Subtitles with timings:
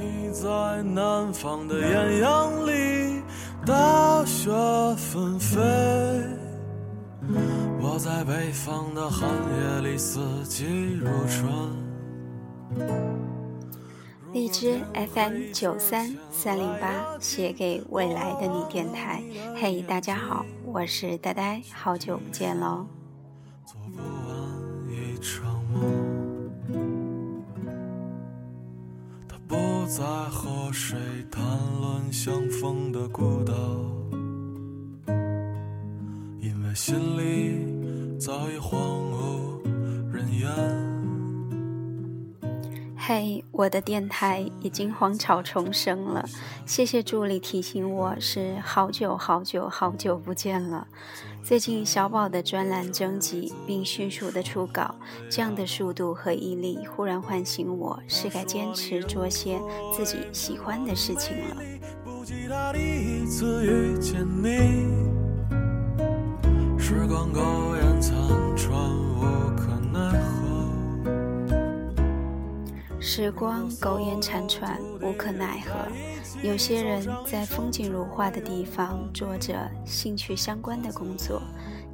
[0.00, 3.22] 你在南方的艳阳里，
[3.66, 4.50] 大雪
[4.96, 5.58] 纷飞；
[7.80, 11.50] 我在北方的寒夜里，四季如春。
[14.32, 14.80] 荔枝
[15.14, 19.20] FM 九三三零八，写给未来的你电台。
[19.56, 22.86] 嘿，大家好，我是呆呆，好久不见喽。
[23.66, 24.36] 做不完
[24.88, 26.17] 一场梦，
[29.88, 30.98] 不再和谁
[31.30, 31.42] 谈
[31.80, 33.54] 论相逢的孤岛，
[36.38, 38.78] 因为心里早已荒
[39.10, 39.62] 无
[40.12, 40.50] 人烟。
[42.98, 46.22] 嘿，我的电台已经荒草重生了，
[46.66, 50.86] 谢谢助理提醒我，是好久好久好久不见了。
[51.42, 54.94] 最近小宝的专栏征集并迅速的出稿，
[55.30, 59.58] 这样的速度和毅力忽然唤醒我，是该坚持做些
[59.90, 61.56] 自己喜欢的事情了。
[62.04, 64.86] 不记得第一次遇见你，
[66.78, 67.40] 时光苟
[67.76, 67.87] 延
[73.00, 75.86] 时光苟延残喘，无可奈何。
[76.42, 81.40] 有些人在风景如画的地方做着兴趣相关的工作，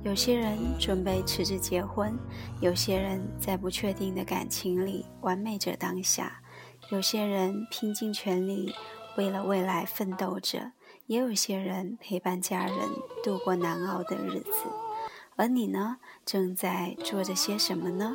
[0.03, 2.19] 有些人准备辞职结婚，
[2.61, 6.41] 有些人在不确定的感情里完美着当下，
[6.91, 8.75] 有些人拼尽全力
[9.19, 10.73] 为了未来奋斗着，
[11.07, 12.77] 也有些人陪伴家人
[13.23, 14.53] 度过难熬的日子。
[15.37, 18.15] 而你呢，正在做着些什么呢？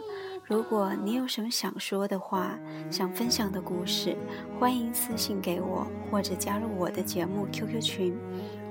[0.49, 2.57] 如果你有什么想说的话，
[2.89, 4.17] 想分享的故事，
[4.59, 8.17] 欢迎私信给我，或者加入我的节目 QQ 群：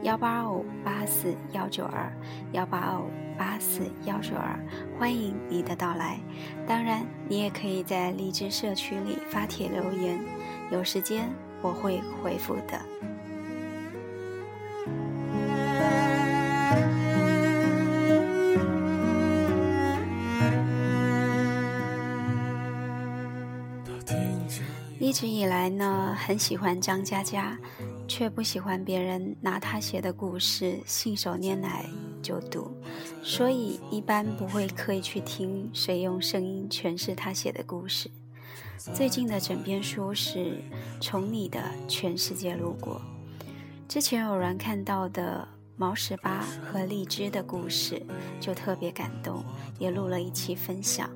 [0.03, 2.13] 幺八五八四幺九二
[2.51, 3.05] 幺八五
[3.39, 4.59] 八四幺九二，
[4.99, 6.19] 欢迎你的到来。
[6.67, 10.19] 当然，你也可以在荔枝社区里发帖留言，
[10.73, 11.31] 有时间
[11.63, 12.81] 我会回复的。
[25.09, 27.59] 一直以来呢，很喜欢张嘉佳，
[28.07, 31.87] 却不喜欢别人拿他写的故事信手拈来
[32.23, 32.71] 就读，
[33.23, 38.11] 所以一般不会刻意去听谁用声音诠释他写的故事。
[38.93, 40.39] 最近的枕边书是
[41.01, 41.59] 《从你的
[41.89, 43.01] 全世界路过》，
[43.89, 45.49] 之前偶然看到的
[45.79, 48.03] 毛十八和荔枝的故事，
[48.39, 49.43] 就特别感动，
[49.79, 51.09] 也录了一期分享。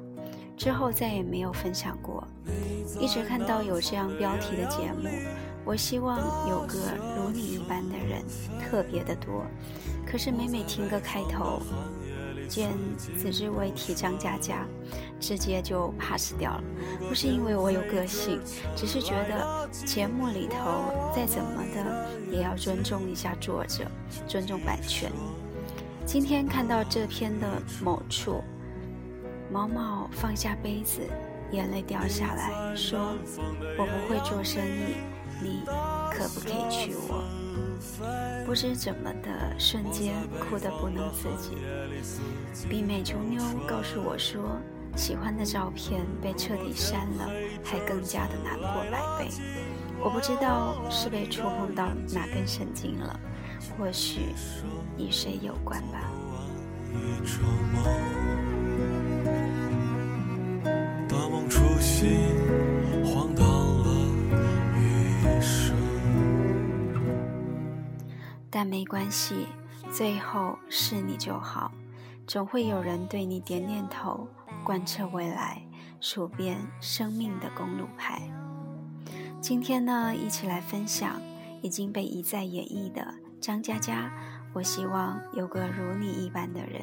[0.62, 2.22] 之后再也没有分享过，
[3.00, 5.08] 一直看到有这样标题的节目，
[5.64, 6.78] 我希望有个
[7.16, 8.22] 如你一般的人，
[8.60, 9.44] 特别的多。
[10.06, 11.60] 可是每每听个开头，
[12.48, 14.64] 见子之为提张嘉佳，
[15.18, 16.62] 直接就 pass 掉了。
[17.08, 18.40] 不是因为我有个性，
[18.76, 23.84] 只是觉得节目里头再怎么的也要尊重一下作者，
[24.28, 25.10] 尊重版权。
[26.06, 28.44] 今天看到这篇的某处。
[29.52, 31.02] 毛毛放下杯子，
[31.50, 32.98] 眼泪掉下来，说
[33.78, 34.96] ：“我不会做生意，
[35.42, 35.62] 你
[36.10, 37.22] 可不可以娶我？”
[38.46, 41.58] 不知怎么的，瞬间哭得不能自己。
[42.66, 44.58] 比美竹妞告诉我说，
[44.96, 47.30] 喜欢的照片被彻底删了，
[47.62, 49.28] 还更加的难过百倍。
[50.02, 53.20] 我不知道是被触碰到哪根神经了，
[53.76, 54.34] 或许
[54.96, 56.10] 与谁有关吧。
[63.04, 63.86] 荒唐了
[64.76, 65.76] 余生。
[68.50, 69.46] 但没关系，
[69.90, 71.72] 最后是你就好。
[72.26, 74.28] 总会有人对你点点头，
[74.64, 75.62] 贯彻未来，
[76.00, 78.22] 数遍生命的公路牌。
[79.40, 81.20] 今天呢，一起来分享
[81.62, 84.12] 已经被一再演绎的张嘉佳。
[84.52, 86.81] 我希望有个如你一般的人，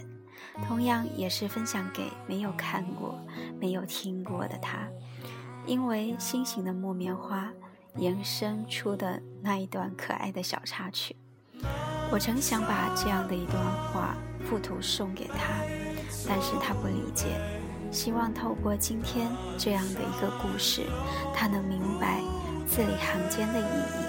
[0.67, 3.19] 同样也是分享给没有看过、
[3.59, 4.87] 没有听过的他。
[5.65, 7.51] 因为心形的木棉花
[7.95, 11.15] 延伸出的那一段可爱的小插曲，
[12.11, 13.55] 我曾想把这样的一段
[13.91, 14.15] 话
[14.45, 15.53] 附图送给他，
[16.27, 17.27] 但是他不理解。
[17.91, 19.27] 希望透过今天
[19.57, 20.83] 这样的一个故事，
[21.35, 22.21] 他能明白
[22.65, 24.08] 字里行间的意义。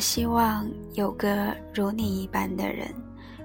[0.00, 2.92] 希望有个如你一般的人，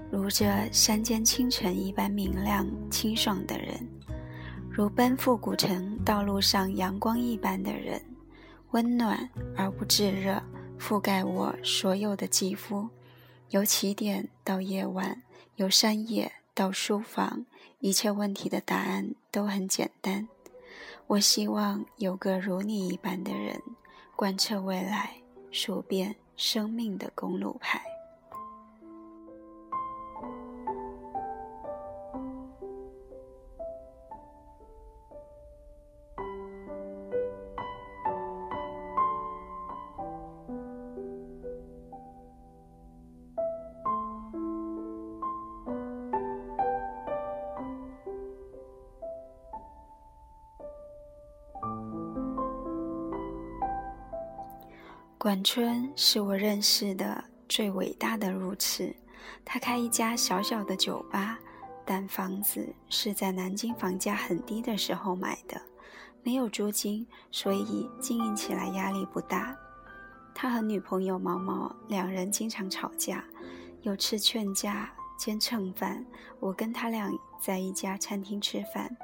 [0.09, 3.85] 如这山间清晨一般明亮清爽的人，
[4.69, 8.01] 如奔赴古城道路上阳光一般的人，
[8.71, 10.41] 温暖而不炙热，
[10.79, 12.87] 覆盖我所有的肌肤，
[13.49, 15.21] 由起点到夜晚，
[15.57, 17.45] 由山野到书房，
[17.79, 20.27] 一切问题的答案都很简单。
[21.07, 23.61] 我希望有个如你一般的人，
[24.15, 25.17] 贯彻未来，
[25.51, 26.15] 数遍。
[26.35, 27.94] 生命的公路牌。
[55.25, 58.95] 管春是我认识的最伟大的路痴。
[59.43, 61.39] 他开一家小小的酒吧，
[61.83, 65.59] 但房子是在南京房价很低的时候买的，
[66.21, 69.57] 没有租金，所以经营起来压力不大。
[70.35, 73.25] 他和女朋友毛毛两人经常吵架，
[73.81, 76.05] 有次劝架兼蹭饭。
[76.39, 77.11] 我跟他俩
[77.41, 78.95] 在一家餐厅吃饭，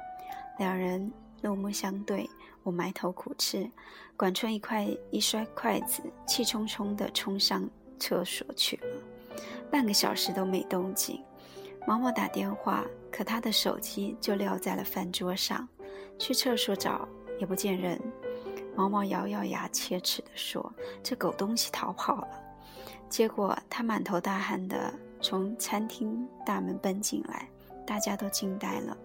[0.60, 2.30] 两人怒目相对。
[2.62, 3.68] 我埋头苦吃，
[4.16, 7.68] 管春一块一摔筷子，气冲冲地冲上
[7.98, 9.36] 厕所去了，
[9.70, 11.22] 半个小时都没动静。
[11.86, 15.68] 毛毛打电话，可他的手机就撂在了饭桌上，
[16.18, 17.08] 去厕所找
[17.40, 18.00] 也不见人。
[18.76, 20.72] 毛毛咬咬牙，切齿地说
[21.02, 22.28] ：“这狗东西逃跑了。”
[23.10, 27.48] 结果他满头大汗地从餐厅大门奔进来，
[27.86, 28.96] 大家都惊呆了。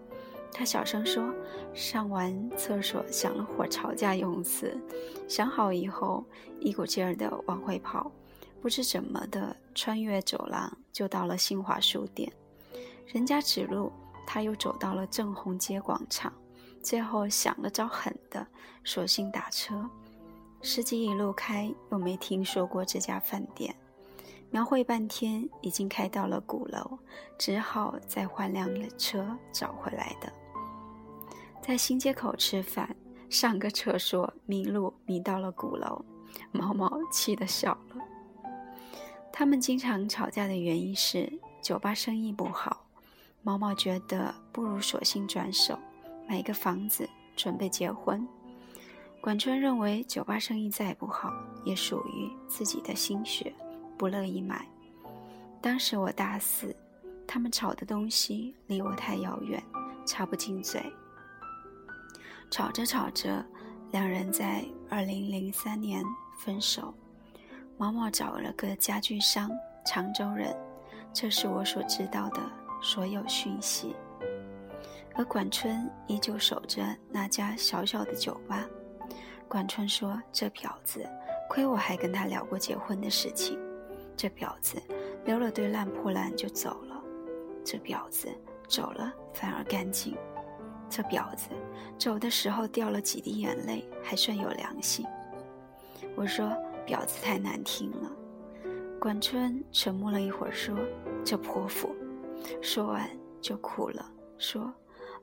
[0.51, 1.33] 他小声说
[1.73, 4.75] ：“上完厕所想了会儿吵架用词，
[5.27, 6.25] 想好以后
[6.59, 8.11] 一股劲儿的往回跑，
[8.61, 12.31] 不知怎么的穿越走廊就到了新华书店。
[13.05, 13.91] 人家指路，
[14.25, 16.33] 他又走到了正红街广场。
[16.81, 18.45] 最后想了招狠的，
[18.83, 19.88] 索性打车。
[20.61, 23.75] 司机一路开，又没听说过这家饭店。
[24.49, 26.99] 描绘半天，已经开到了鼓楼，
[27.38, 30.31] 只好再换辆车找回来的。
[31.61, 32.95] 在新街口吃饭，
[33.29, 36.03] 上个厕所迷路，迷到了鼓楼，
[36.51, 37.97] 毛毛气得笑了。
[39.33, 42.85] 他们经常吵架的原因是酒吧生意不好，
[43.44, 45.77] 毛毛觉得不如索性转手
[46.27, 48.25] 买个房子准备结婚。
[49.19, 51.33] 管春认为酒吧生意再不好，
[51.65, 53.53] 也属于自己的心血。
[53.97, 54.67] 不乐意买。
[55.61, 56.75] 当时我大四，
[57.27, 59.61] 他们吵的东西离我太遥远，
[60.05, 60.81] 插不进嘴。
[62.49, 63.44] 吵着吵着，
[63.91, 66.03] 两人在二零零三年
[66.39, 66.94] 分手。
[67.77, 69.51] 毛毛找了个家具商，
[69.85, 70.55] 常州人。
[71.11, 72.39] 这是我所知道的
[72.81, 73.95] 所有讯息。
[75.15, 78.65] 而管春依旧守着那家小小的酒吧。
[79.47, 81.03] 管春说：“这婊子，
[81.49, 83.59] 亏我还跟他聊过结婚的事情。”
[84.18, 84.81] 这婊子
[85.25, 87.02] 留了堆烂破烂就走了，
[87.64, 88.28] 这婊子
[88.68, 90.18] 走了反而干净，
[90.90, 91.50] 这婊子
[92.00, 95.06] 走的时候掉了几滴眼泪还算有良心。
[96.16, 96.48] 我说
[96.88, 98.12] 婊子太难听了。
[99.00, 100.76] 管春沉默了一会儿说
[101.24, 101.95] ：“这泼妇。”
[102.59, 103.07] 说完
[103.40, 104.74] 就哭了，说：“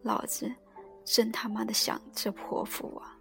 [0.03, 0.49] 老子
[1.05, 3.13] 真他妈的想这泼妇啊！”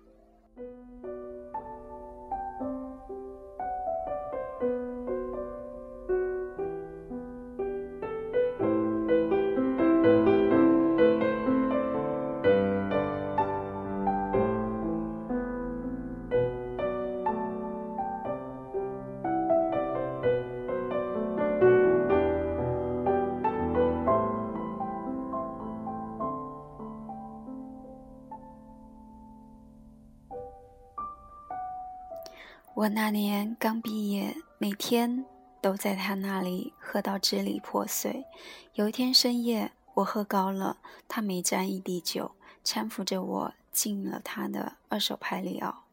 [32.83, 35.23] 我那年刚毕业，每天
[35.61, 38.25] 都在他那里喝到支离破碎。
[38.73, 45.85] 有一天深夜，我喝高了，他没沾一滴酒，搀扶着我进了他的二手派里奥，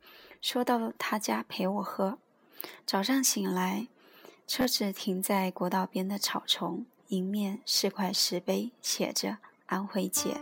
[0.42, 2.18] 说到他家陪我喝。
[2.84, 3.86] 早上醒来，
[4.48, 10.40] 车子停在国道边的草丛，迎面是块石碑，写着“安徽姐”。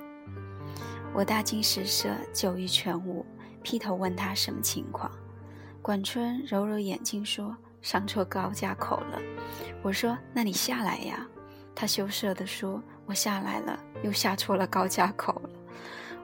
[1.13, 3.27] 我大惊失色，酒意全无，
[3.63, 5.13] 劈头问他什么情况。
[5.89, 9.19] 管春揉揉眼睛说：“上错高架口了。”
[9.81, 11.27] 我说：“那你下来呀。”
[11.75, 15.49] 他羞涩地说：“我下来了，又下错了高架口了。”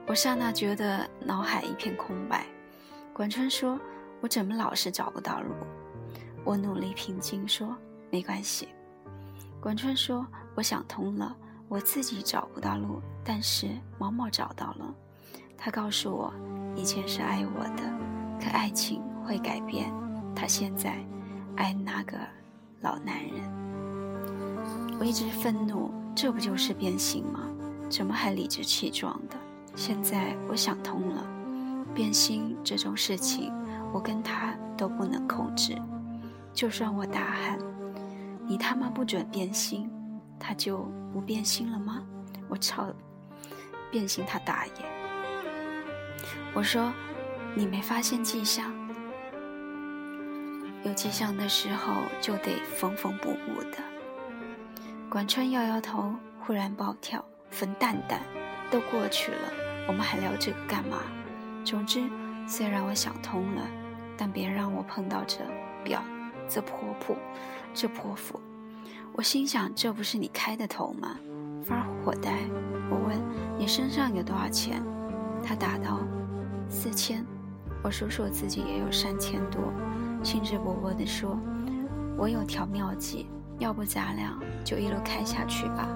[0.05, 2.45] 我刹那觉得脑海一片空白。
[3.11, 3.79] 管春说
[4.21, 5.49] ：“我怎么老是找不到路？”
[6.45, 7.75] 我努力平静说
[8.11, 8.69] ：“没关系。”
[9.59, 11.35] 管春说：“我想通了，
[11.67, 13.67] 我自己找不到路，但是
[13.97, 14.93] 毛毛找到了。
[15.57, 16.31] 他告诉我，
[16.75, 17.83] 以前是爱我的，
[18.39, 19.91] 可爱情会改变。
[20.35, 20.97] 他现在
[21.55, 22.17] 爱那个
[22.81, 23.65] 老男人。”
[24.99, 27.41] 我一直愤怒，这不就是变心吗？
[27.89, 29.35] 怎么还理直气壮的？
[29.75, 31.25] 现在我想通了，
[31.93, 33.53] 变心这种事情，
[33.91, 35.75] 我跟他都不能控制。
[36.53, 37.59] 就算我大喊
[38.47, 39.89] “你他妈不准变心”，
[40.39, 42.01] 他就不变心了吗？
[42.47, 42.87] 我操，
[43.91, 44.73] 变心他大爷！
[46.53, 46.93] 我说，
[47.53, 48.71] 你没发现迹象？
[50.85, 53.77] 有迹象的时候就得缝缝补补的。
[55.09, 58.21] 管川摇摇头，忽然暴跳：“冯蛋蛋，
[58.69, 59.51] 都过去了，
[59.87, 60.99] 我们还聊这个干嘛？
[61.65, 62.07] 总之，
[62.47, 63.67] 虽然我想通了，
[64.15, 65.39] 但别让我碰到这
[65.83, 65.99] 婊。”
[66.47, 67.17] 这泼妇，
[67.73, 68.39] 这泼妇，
[69.13, 71.17] 我心想：这不是你开的头吗？
[71.63, 72.37] 发火呆，
[72.91, 73.19] 我问
[73.57, 74.83] 你身上有多少钱？
[75.43, 76.01] 他答道：
[76.69, 77.25] 四千。
[77.83, 79.73] 我数数自己也有三千多，
[80.25, 81.37] 兴致勃勃地说：
[82.17, 83.29] 我有条妙计，
[83.59, 85.87] 要不咱俩就一路开下去吧。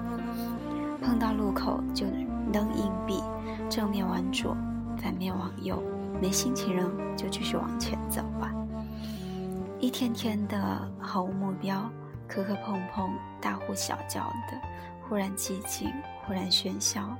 [1.02, 2.06] 碰到路口就
[2.52, 3.20] 扔硬币，
[3.68, 4.56] 正面往左，
[4.96, 5.82] 反面往右。
[6.22, 8.52] 没心情扔，就继续往前走吧。
[9.80, 11.90] 一天天的毫无目标，
[12.28, 13.10] 磕磕碰碰，
[13.40, 14.60] 大呼小叫的，
[15.08, 15.90] 忽然寂静，
[16.24, 17.16] 忽然喧嚣，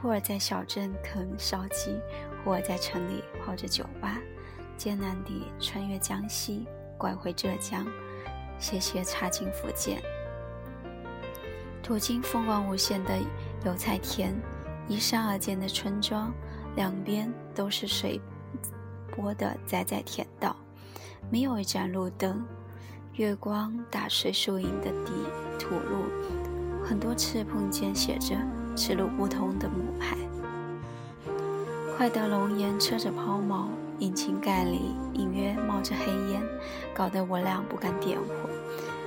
[0.00, 1.98] 忽而在小镇啃烧鸡，
[2.44, 4.18] 忽而在城里泡着酒吧，
[4.76, 6.66] 艰难地穿越江西，
[6.98, 7.86] 拐回浙江，
[8.58, 10.02] 斜斜插进福建，
[11.82, 13.18] 途经风光无限的
[13.64, 14.34] 油菜田，
[14.88, 16.32] 依山而建的村庄，
[16.76, 18.20] 两边都是水
[19.10, 20.56] 波的窄窄田道。
[21.30, 22.44] 没有一盏路灯，
[23.14, 25.12] 月光打碎树影的地
[25.58, 26.04] 土路，
[26.84, 28.36] 很多次碰见写着
[28.76, 30.16] “此路不通”的木牌。
[31.96, 33.66] 快得龙岩车着抛锚，
[34.02, 36.42] 引擎盖里隐约冒着黑烟，
[36.92, 38.50] 搞得我俩不敢点火。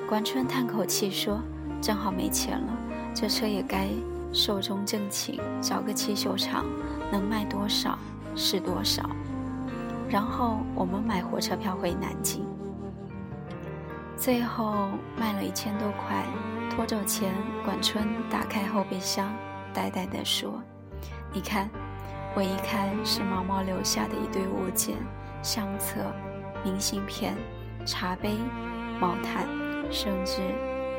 [0.07, 1.41] 管春叹口气说
[1.83, 2.73] ：“正好没钱了，
[3.13, 3.89] 这车也该
[4.31, 6.63] 寿终正寝，找个汽修厂，
[7.11, 7.99] 能卖多少
[8.37, 9.03] 是多少。”
[10.09, 12.45] 然后我们买火车票回南京，
[14.15, 14.87] 最后
[15.19, 16.23] 卖了一千多块，
[16.73, 17.33] 拖走钱。
[17.65, 19.29] 管春打开后备箱，
[19.73, 20.53] 呆呆地说
[21.35, 21.69] ：“你看，
[22.35, 24.97] 我一看是毛毛留下的一堆物件，
[25.41, 26.01] 相册、
[26.65, 27.33] 明信片、
[27.85, 28.35] 茶杯、
[28.99, 29.47] 毛毯，
[29.89, 30.41] 甚至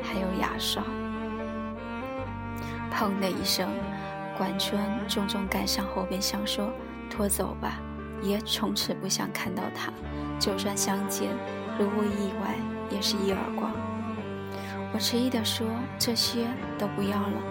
[0.01, 0.81] 还有牙刷。”
[2.91, 3.69] 砰的一声，
[4.35, 6.71] 管春重重盖上后备箱，说
[7.07, 7.79] ：“拖走吧。”
[8.23, 9.93] 爷从此不想看到他，
[10.39, 11.29] 就算相见，
[11.77, 12.55] 如无意外，
[12.89, 13.71] 也是一耳光。
[14.91, 15.67] 我迟疑地说
[15.99, 16.47] ：“这些
[16.79, 17.43] 都不要了。”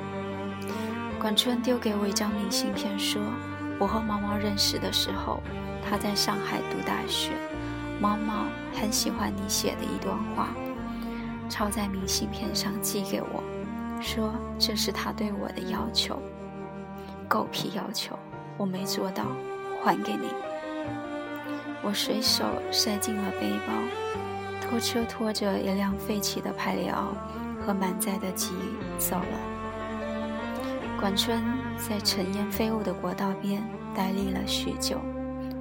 [1.23, 3.23] 管春丢给我一张明信片，说
[3.79, 5.43] ：“我和毛毛认识的时候，
[5.83, 7.33] 他在上海读大学，
[8.01, 10.49] 毛毛很喜欢你写的一段话，
[11.49, 13.43] 抄在明信片上寄给我，
[14.01, 16.21] 说这是他对我的要求。
[17.29, 18.19] 狗屁要求，
[18.57, 19.25] 我没做到，
[19.83, 20.29] 还给你。”
[21.83, 23.73] 我随手塞进了背包，
[24.61, 27.15] 拖车拖着一辆废弃的派里奥
[27.65, 28.53] 和满载的鸡
[28.99, 29.56] 走了。
[30.99, 31.43] 管春
[31.77, 33.63] 在尘烟飞舞的国道边
[33.95, 34.99] 呆立了许久，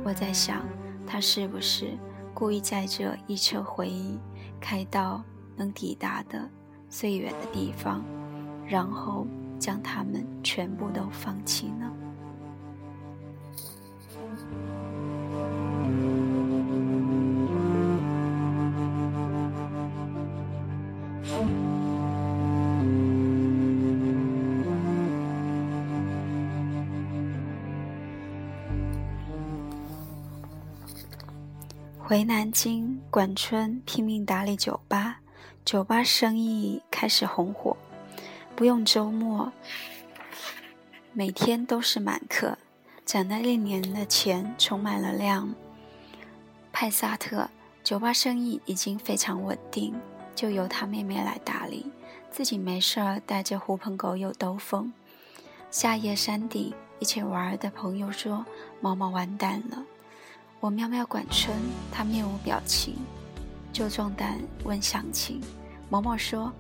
[0.04, 0.66] 我在想，
[1.06, 1.98] 他是不是
[2.34, 4.18] 故意在这一车回忆
[4.62, 5.22] 开到
[5.58, 6.50] 能抵达的
[6.90, 8.04] 最远的地方，
[8.66, 9.28] 然后
[9.60, 11.92] 将他们全部都放弃呢？
[32.16, 35.20] 回南京，管春拼命打理酒吧，
[35.66, 37.76] 酒吧生意开始红火，
[38.56, 39.52] 不用周末，
[41.12, 42.58] 每天都是满客，
[43.04, 45.54] 攒了一年的钱，充满了辆
[46.72, 47.50] 派萨特，
[47.84, 49.94] 酒吧生意已经非常稳定，
[50.34, 51.92] 就由他妹妹来打理，
[52.32, 54.94] 自己没事儿带着狐朋狗友兜风。
[55.70, 58.46] 夏夜山顶，一起玩的朋友说
[58.80, 59.84] ：“毛毛完蛋了。”
[60.62, 61.56] 我喵喵管春，
[61.92, 62.96] 他面无表情，
[63.72, 65.40] 就壮胆问详情。
[65.90, 66.52] 毛毛说：“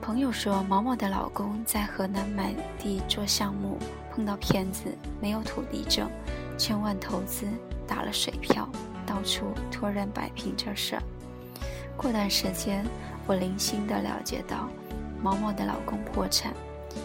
[0.00, 3.78] 朋友说，毛毛的老公在河南买地做项目，
[4.12, 4.84] 碰到骗子，
[5.20, 6.08] 没有土地证，
[6.56, 7.46] 千万投资
[7.86, 8.68] 打了水漂，
[9.04, 10.96] 到处托人摆平这事。
[11.96, 12.86] 过段时间，
[13.26, 14.68] 我零星的了解到，
[15.20, 16.52] 毛毛的老公破产，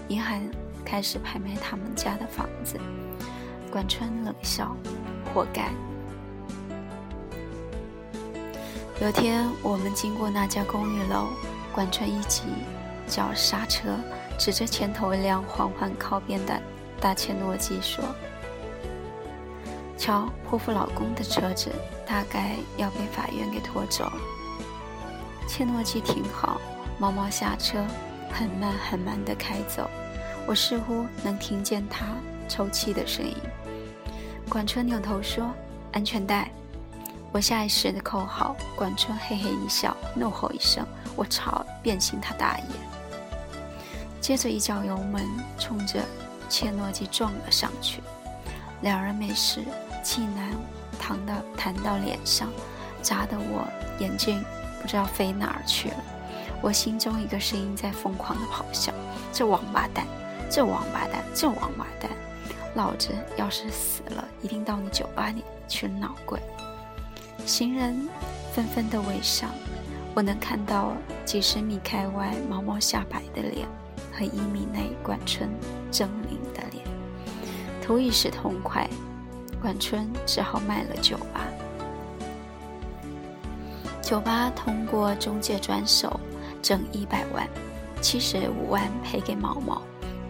[0.08, 0.40] 银行
[0.86, 2.80] 开始拍卖他们家的房子。
[3.72, 4.76] 管春冷笑
[5.34, 5.70] ：“活该。”
[9.02, 11.30] 有天我们经过那家公寓楼，
[11.74, 12.44] 管春一急
[13.08, 13.98] 脚刹车，
[14.38, 16.62] 指着前头一辆缓缓靠边的
[17.00, 18.04] 大切诺基说。
[19.98, 21.72] 瞧，泼妇老公的车子
[22.08, 24.14] 大概要被法院给拖走了。
[25.48, 26.62] 切诺基停好，
[27.00, 27.84] 毛毛下车，
[28.32, 29.90] 很慢很慢地开走。
[30.48, 32.06] 我似乎能听见他
[32.48, 33.36] 抽泣的声音。
[34.52, 35.50] 管春扭头说
[35.94, 36.52] ：“安全带。”
[37.32, 38.54] 我下意识地扣好。
[38.76, 42.66] 管春嘿嘿一笑，怒吼一声：“我操，变形他大爷！”
[44.20, 45.26] 接着一脚油门，
[45.58, 46.02] 冲着
[46.50, 48.04] 切诺基撞了上去。
[48.82, 49.64] 两人没事。
[50.04, 50.52] 气囊
[51.00, 52.50] 弹到弹到脸上，
[53.02, 53.66] 砸得我
[54.00, 54.44] 眼睛
[54.82, 55.98] 不知道飞哪儿去了。
[56.62, 58.92] 我心中一个声音在疯狂的咆哮
[59.32, 60.06] ：“这王八蛋，
[60.50, 62.12] 这王八蛋，这王八蛋！
[62.76, 66.40] 老子要是死了，一定到你酒吧里去闹鬼！”
[67.46, 68.08] 行人
[68.54, 69.50] 纷纷的围上，
[70.14, 70.94] 我能看到
[71.26, 73.68] 几十米开外毛毛下摆的脸
[74.14, 75.50] 和一米内管春
[75.92, 76.86] 狰狞的脸，
[77.82, 78.88] 图一时痛快。
[79.62, 81.46] 管春只好卖了酒吧。
[84.02, 86.20] 酒吧通过中介转手
[86.64, 87.48] 挣一百万，
[88.02, 89.82] 七十五万赔给毛毛。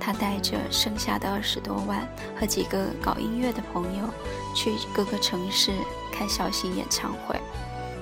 [0.04, 2.06] 他带着剩下的二十多万
[2.36, 4.10] 和几个搞音乐的朋友
[4.56, 5.72] 去各个城市
[6.12, 7.40] 开小型演唱会，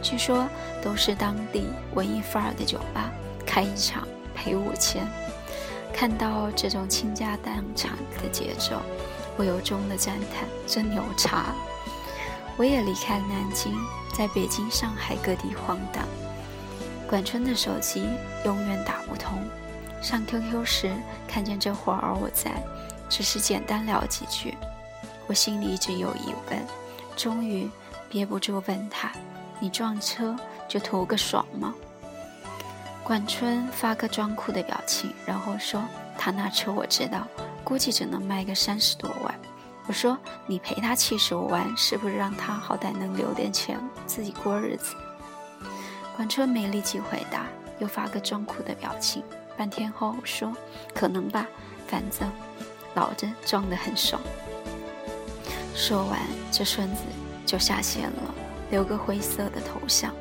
[0.01, 0.47] 据说
[0.81, 3.11] 都是当地文艺范儿的酒吧，
[3.45, 5.05] 开一场赔五千。
[5.93, 7.91] 看到这种倾家荡产
[8.23, 8.81] 的节奏。
[9.35, 11.55] 我由衷的赞叹，真牛叉！
[12.57, 13.73] 我也离开了南京，
[14.13, 16.03] 在北京、上海各地晃荡。
[17.07, 18.05] 管春的手机
[18.43, 19.41] 永远打不通，
[20.01, 20.91] 上 QQ 时
[21.27, 22.51] 看见这会儿我在，
[23.09, 24.57] 只是简单聊几句。
[25.27, 26.59] 我心里一直有疑问，
[27.15, 27.69] 终于
[28.09, 29.11] 憋不住问他
[29.59, 30.35] ：“你撞车
[30.67, 31.73] 就图个爽吗？”
[33.03, 35.83] 管春发个装酷的表情，然后说
[36.17, 37.27] ：“他那车我知道。”
[37.63, 39.39] 估计只能卖个三十多万。
[39.85, 44.95] 我说：“你赔他七十五万，是不是让他好歹能留点钱自己过日子？”
[46.15, 47.45] 管春没立即回答，
[47.79, 49.23] 又发个装酷的表情。
[49.59, 50.55] 半天后说
[50.95, 51.45] ：“可能吧，
[51.85, 52.31] 反正
[52.95, 54.21] 老子装得很爽。”
[55.75, 56.17] 说完，
[56.49, 57.01] 这孙子
[57.45, 58.33] 就下线了，
[58.71, 60.13] 留个灰色的头像。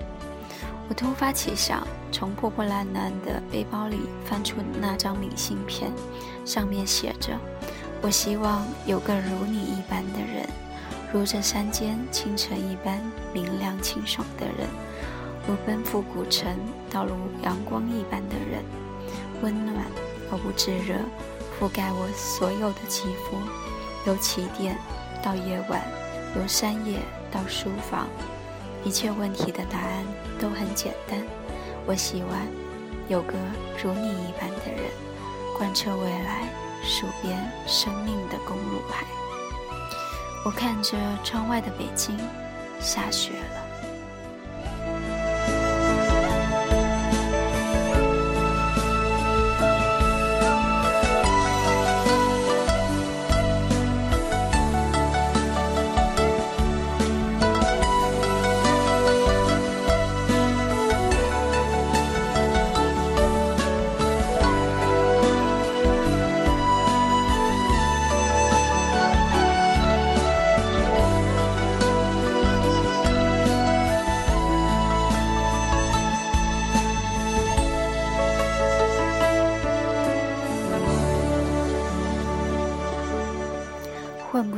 [0.88, 5.92] 我突发奇想，从破破烂烂的背包里翻出那张明信片，
[6.44, 7.38] 上面写着
[8.03, 10.48] ：“我希望有个如你一般的人，
[11.12, 13.01] 如这山间清晨一般
[13.33, 14.66] 明亮清爽的人，
[15.46, 16.59] 如奔赴古城
[16.90, 18.64] 道路阳光一般的人，
[19.42, 19.85] 温暖
[20.31, 20.94] 而不炙热，
[21.59, 23.37] 覆盖我所有的肌肤，
[24.07, 24.79] 由起点
[25.23, 25.83] 到夜晚，
[26.37, 26.99] 由山野
[27.31, 28.07] 到书房。”
[28.85, 30.05] 一切问题的答案
[30.38, 31.21] 都很简单。
[31.85, 32.38] 我希望
[33.09, 33.35] 有个
[33.83, 34.90] 如你一般的人，
[35.59, 36.49] 贯彻未来，
[36.85, 39.05] 数遍生命的公路牌。
[40.44, 42.16] 我看着窗外的北京，
[42.81, 43.58] 下雪了。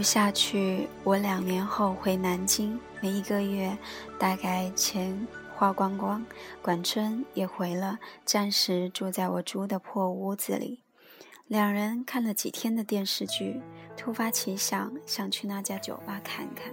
[0.00, 3.76] 不下去，我两年后回南京，每一个月
[4.18, 6.24] 大概钱花光光。
[6.62, 10.80] 管春也回了，暂时住在我租的破屋子里。
[11.48, 13.60] 两人看了几天的电视剧，
[13.94, 16.72] 突发奇想，想去那家酒吧看看。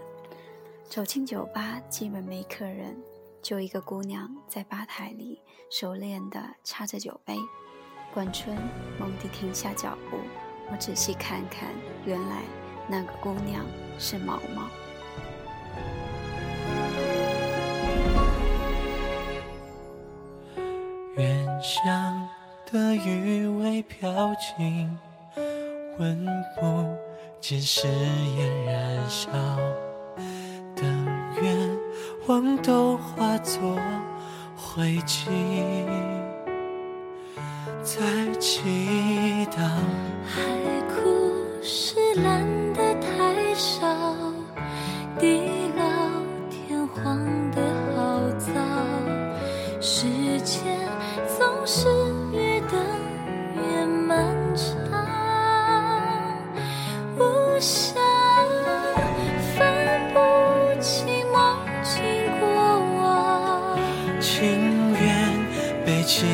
[0.85, 2.95] 走进酒吧，基本没客人，
[3.41, 7.35] 就一个姑娘在吧台里熟练地插着酒杯。
[8.13, 8.55] 管春
[8.97, 10.15] 猛地停下脚步，
[10.71, 11.67] 我仔细看看，
[12.05, 12.66] 原来。
[12.87, 13.65] 那个姑娘
[13.99, 14.63] 是毛毛。
[21.15, 22.27] 远乡
[22.71, 24.97] 的余味飘进，
[25.97, 26.25] 闻
[26.59, 26.95] 不
[27.41, 29.29] 见誓言燃烧。
[30.75, 30.85] 等
[31.41, 31.77] 愿
[32.27, 33.79] 望都化作。
[34.55, 35.29] 灰烬，
[37.81, 39.57] 在祈祷。
[40.25, 40.41] 海
[40.87, 41.36] 枯
[41.69, 43.85] 石烂的太少，
[45.19, 45.41] 地
[45.75, 45.83] 老
[46.49, 47.19] 天荒
[47.51, 47.61] 的
[47.93, 48.53] 好早，
[49.81, 50.07] 时
[50.45, 50.63] 间
[51.37, 51.89] 总是
[52.31, 52.79] 越等
[53.57, 54.25] 越漫
[54.55, 54.65] 长，
[57.17, 57.21] 无
[57.59, 57.99] 暇
[59.57, 59.67] 分
[60.13, 62.01] 不清梦境
[62.39, 62.47] 过
[62.95, 63.77] 往。
[64.21, 65.05] 情愿
[65.85, 66.25] 背弃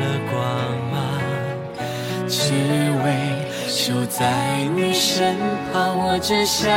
[0.00, 0.36] 了光
[0.90, 0.98] 芒，
[2.26, 2.50] 只
[3.04, 3.06] 为
[3.70, 5.36] 守在你身
[5.72, 5.96] 旁。
[5.96, 6.68] 我只想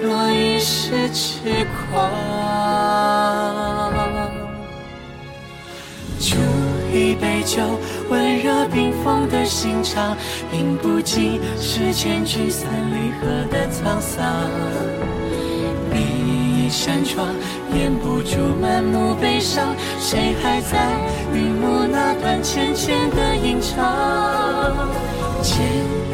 [0.00, 2.08] 落一世痴狂。
[6.20, 6.36] 煮
[6.94, 7.60] 一杯酒，
[8.08, 10.16] 温热冰封的心肠，
[10.52, 14.24] 饮不尽世间聚散离合的沧桑。
[15.90, 15.98] 闭
[16.66, 17.26] 一扇窗，
[17.74, 19.74] 掩不住满目悲伤。
[19.98, 20.78] 谁还在
[21.34, 25.11] 云幕那端浅浅的吟唱？
[25.42, 25.60] 借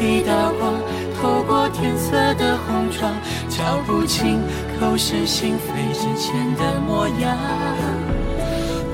[0.01, 0.73] 一道光，
[1.21, 3.13] 透过天色的红妆，
[3.47, 4.41] 瞧不清
[4.79, 7.37] 口是心非之前的模样。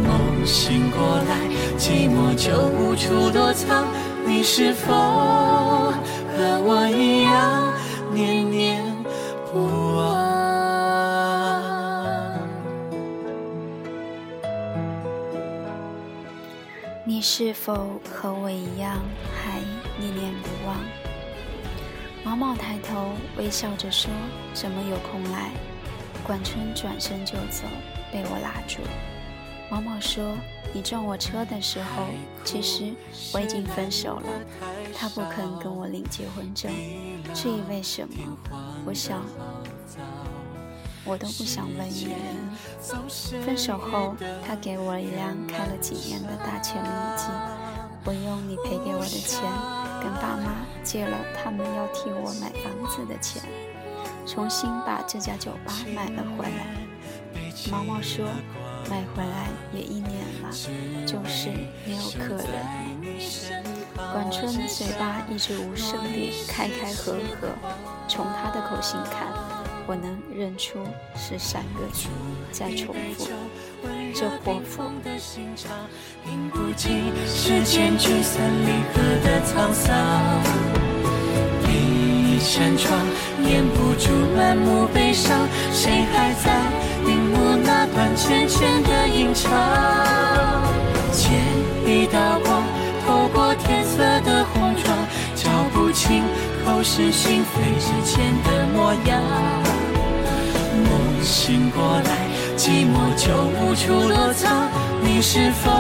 [0.03, 1.39] 梦醒过来，
[1.77, 3.85] 寂寞就无处躲藏。
[4.25, 5.93] 你是否和
[6.65, 7.73] 我一样
[8.13, 8.83] 念念
[9.53, 10.35] 不忘？
[17.05, 18.99] 你是否和我一样
[19.99, 20.77] 念念不忘？
[22.23, 24.11] 毛毛抬头微笑着说
[24.53, 25.51] ：“怎么有空来？”
[26.25, 27.67] 管春转身就走，
[28.11, 28.79] 被我拉住。
[29.69, 30.35] 毛毛说
[30.73, 32.05] ：“你撞我车的时候，
[32.43, 32.93] 其实
[33.33, 34.29] 我已经分手了。
[34.97, 36.71] 他不肯跟我领结婚证，
[37.33, 38.15] 至于为什么，
[38.85, 39.21] 我想
[41.03, 42.11] 我都不想问你了。
[43.45, 44.15] 分手后，
[44.47, 47.25] 他给我一辆开了几年的大切诺基，
[48.05, 49.41] 我用你赔给我的钱，
[50.05, 53.41] 跟爸妈借了他们要替我买房子的钱，
[54.27, 56.67] 重新把这家酒吧买了回来。”
[57.71, 58.27] 毛毛说。
[58.87, 60.51] 买回来也一年了，
[61.07, 61.49] 就是
[61.87, 62.47] 没有客人。
[64.13, 67.49] 管春嘴巴一直无声地开开合合，
[68.07, 69.33] 从他的口型看，
[69.87, 70.79] 我能认出
[71.15, 72.09] 是三个字，
[72.51, 73.27] 在重复。
[74.13, 74.83] 这泼妇。
[76.27, 79.93] 饮不尽世间聚散离合的沧桑，
[81.69, 82.99] 一扇窗，
[83.47, 85.47] 掩不住满目悲伤。
[85.71, 86.45] 谁还在？
[87.07, 89.51] 云幕那端浅浅的吟唱，
[91.11, 91.29] 借
[91.85, 92.54] 一道光，
[96.87, 97.45] 是心扉
[97.79, 99.19] 之前的模样。
[100.83, 104.69] 梦醒过来，寂寞就无处躲藏。
[105.01, 105.71] 你是否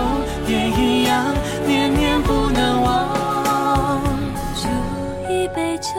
[0.47, 1.23] 也一样，
[1.67, 4.01] 念念不能忘？
[4.55, 4.67] 煮
[5.31, 5.89] 一杯酒，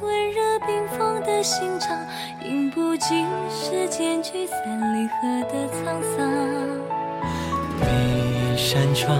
[0.00, 1.98] 温热冰封的心肠。
[2.44, 4.56] 饮不尽世间聚散
[4.94, 6.18] 离合的沧桑，
[8.72, 9.14] 扇窗，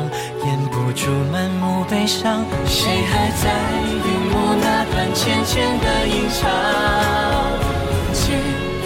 [0.46, 2.42] 掩不住满目悲伤。
[2.64, 3.52] 谁还在
[3.84, 6.40] 云幕那端浅浅的吟唱？
[8.14, 8.32] 借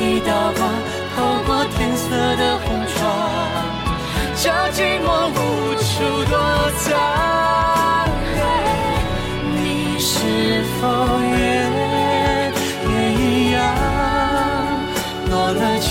[0.04, 0.68] 一道光，
[1.14, 2.98] 透过天色的红妆，
[4.34, 5.38] 叫寂寞无
[5.76, 5.86] 处
[6.28, 6.34] 躲
[6.80, 6.84] 藏。
[9.62, 10.18] 你是
[10.80, 10.82] 否
[11.30, 11.38] 也？
[12.90, 13.62] 也一样？
[15.30, 15.88] 落了就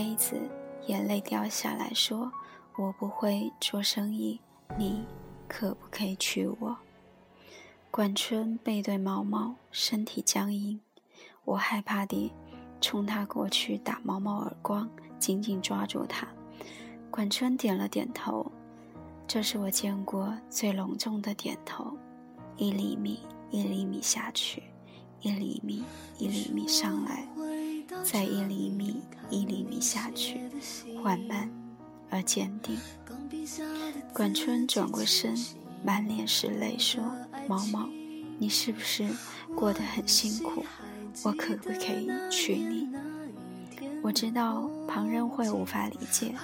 [0.00, 0.40] 杯子，
[0.86, 2.32] 眼泪掉下来说
[2.78, 4.40] ：“我不会做生意，
[4.78, 5.04] 你
[5.46, 6.78] 可不可以娶我？”
[7.92, 10.80] 管春背对毛毛，身体僵硬，
[11.44, 12.32] 我害怕地
[12.80, 14.88] 冲他过去打毛毛耳光。
[15.18, 16.26] 紧紧抓住他，
[17.10, 18.50] 管春点了点头，
[19.28, 21.94] 这是我见过最隆重的点头。
[22.56, 24.62] 一厘米一厘米下去，
[25.20, 25.84] 一厘米
[26.16, 27.28] 一厘米上来，
[28.02, 30.40] 再一厘米一厘米下去，
[31.02, 31.50] 缓慢
[32.10, 32.78] 而坚定。
[34.12, 35.34] 管春转过身，
[35.84, 37.02] 满脸是泪，说
[37.48, 37.88] ：“毛毛，
[38.38, 39.08] 你是不是
[39.54, 40.64] 过得很辛苦？
[41.24, 42.88] 我可不可以娶你？”
[44.02, 46.34] 我知道旁人会无法理解，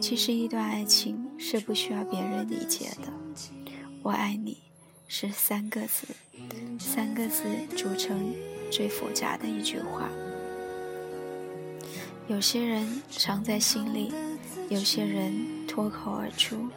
[0.00, 3.12] 其实一段爱情是不需要别人理解的。
[4.02, 4.58] 我爱你
[5.08, 6.06] 是三个字，
[6.78, 8.34] 三个字组成
[8.70, 10.08] 最复杂的一句话。
[12.28, 14.12] 有些人藏在心里，
[14.68, 15.32] 有些人
[15.66, 16.68] 脱口而出。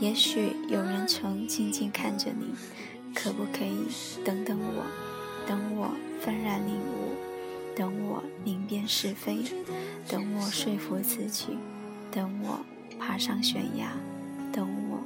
[0.00, 2.46] 也许有人曾静静看着你，
[3.14, 3.86] 可不可以
[4.24, 4.84] 等等我？
[5.46, 7.14] 等我幡然领悟，
[7.76, 9.44] 等我明辨是非，
[10.08, 11.56] 等我说服自己，
[12.10, 12.58] 等我
[12.98, 13.92] 爬上悬崖，
[14.52, 15.00] 等我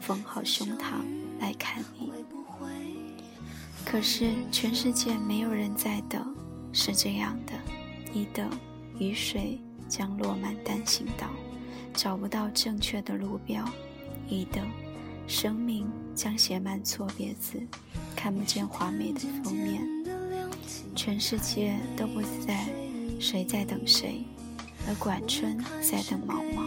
[0.00, 0.96] 缝好胸膛
[1.40, 2.12] 来看你。
[3.86, 6.34] 可是全世界没有人在等，
[6.72, 7.52] 是这样的：
[8.12, 8.50] 你等
[8.98, 11.28] 雨水将落满单行道，
[11.92, 13.64] 找不到正确的路标；
[14.28, 14.64] 一等
[15.26, 17.60] 生命将写满错别字。
[18.14, 19.82] 看不见华美的封面，
[20.94, 22.66] 全世界都不在
[23.20, 24.24] 谁在等谁，
[24.88, 26.62] 而管春在等毛毛。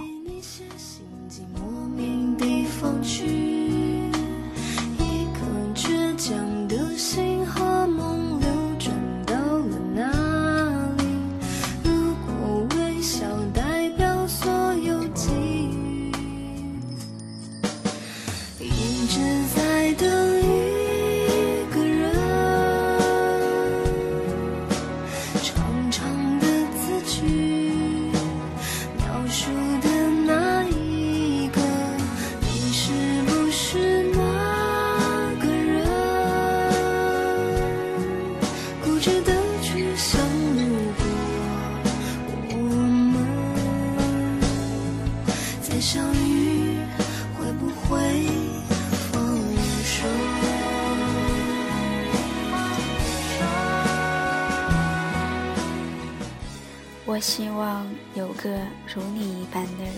[58.37, 58.49] 个
[58.93, 59.93] 如你一般的人。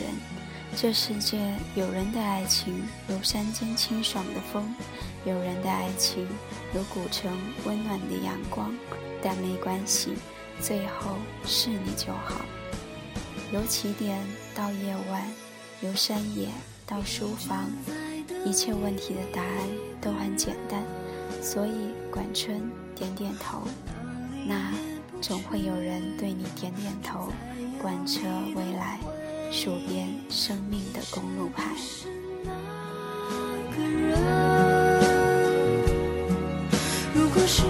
[0.75, 1.37] 这世界
[1.75, 4.73] 有人的爱情如山间清爽的风，
[5.25, 6.27] 有人的爱情
[6.73, 7.31] 如古城
[7.65, 8.73] 温暖的阳光。
[9.21, 10.13] 但没关系，
[10.61, 12.41] 最后是你就好。
[13.51, 14.19] 由起点
[14.55, 15.27] 到夜晚，
[15.81, 16.47] 由山野
[16.85, 17.69] 到书房，
[18.45, 19.67] 一切问题的答案
[19.99, 20.81] 都很简单。
[21.41, 23.63] 所以管春点点头。
[24.47, 24.71] 那。
[25.21, 27.27] 总会有人对你点点头，
[27.81, 28.19] 贯彻
[28.55, 28.99] 未来，
[29.51, 31.63] 数遍生命的公路牌。
[37.15, 37.63] 如果是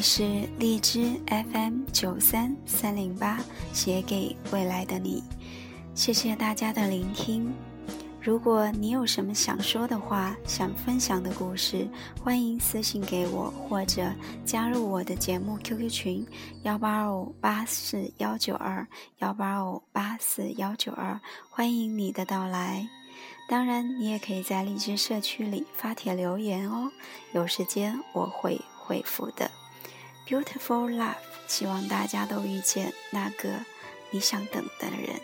[0.00, 3.38] 是荔枝 FM 九三三零八，
[3.72, 5.22] 写给未来的你。
[5.94, 7.52] 谢谢大家的聆听。
[8.22, 11.88] 如果你有什么想说的话、想分享的故事，
[12.22, 14.12] 欢迎私信给我，或者
[14.44, 16.26] 加入我的节目 QQ 群
[16.62, 18.86] 幺八二五八四幺九二
[19.18, 22.88] 幺八二五八四幺九二，欢迎你的到来。
[23.48, 26.90] 当然，你也可以在荔枝社区里发帖留言哦，
[27.32, 29.50] 有时间我会回复的。
[30.30, 31.16] Beautiful love，
[31.48, 33.48] 希望大家都遇见那个
[34.12, 35.20] 你想等的人，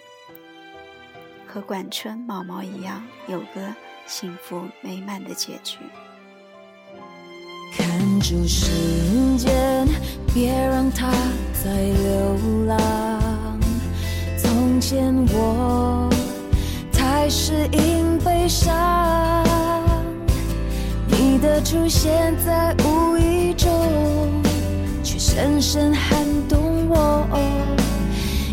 [1.46, 3.72] 和管春毛毛一样，有个
[4.08, 5.78] 幸福美满的结局。
[7.76, 7.86] 看
[8.18, 8.66] 住时
[9.38, 9.86] 间，
[10.34, 11.08] 别让它
[11.62, 13.60] 再流浪。
[14.36, 16.10] 从前我
[16.92, 19.44] 太适应悲伤，
[21.06, 24.44] 你的出现在无意中。
[25.36, 26.18] 深深撼
[26.48, 27.28] 动我，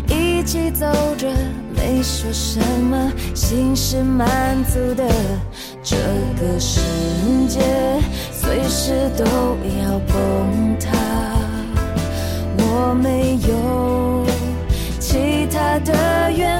[0.06, 0.84] 一起走
[1.16, 1.32] 着，
[1.74, 5.02] 没说什么，心是满足的。
[5.82, 5.96] 这
[6.38, 6.80] 个世
[7.48, 7.58] 界
[8.30, 9.24] 随时都
[9.82, 10.92] 要崩塌，
[12.58, 14.26] 我没有
[15.00, 16.53] 其他的愿